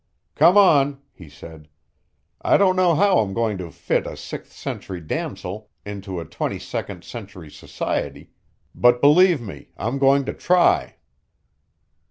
"Come 0.33 0.57
on," 0.57 0.99
he 1.13 1.29
said. 1.29 1.67
"I 2.41 2.57
don't 2.57 2.75
know 2.75 2.95
how 2.95 3.19
I'm 3.19 3.35
going 3.35 3.59
to 3.59 3.69
fit 3.69 4.07
a 4.07 4.17
sixth 4.17 4.51
century 4.51 4.99
damosel 4.99 5.69
into 5.85 6.23
twenty 6.25 6.57
second 6.57 7.03
century 7.03 7.51
society, 7.51 8.31
but 8.73 8.99
believe 8.99 9.41
me, 9.41 9.69
I'm 9.77 9.99
going 9.99 10.25
to 10.25 10.33
try!" 10.33 10.95